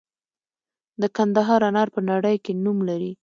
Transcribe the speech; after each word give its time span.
د 1.01 1.03
کندهار 1.15 1.61
انار 1.69 1.87
په 1.95 1.99
نړۍ 2.11 2.35
کې 2.43 2.53
نوم 2.63 2.77
لري. 2.89 3.11